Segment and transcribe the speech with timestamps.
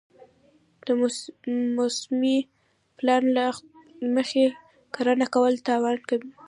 [0.85, 0.87] د
[1.77, 2.37] موسمي
[2.97, 3.45] پلان له
[4.15, 4.45] مخې
[4.95, 6.31] کرنه کول تاوان کموي.